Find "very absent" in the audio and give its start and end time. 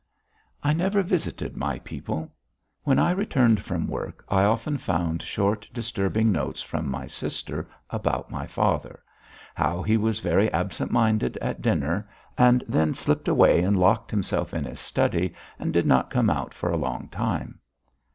10.19-10.89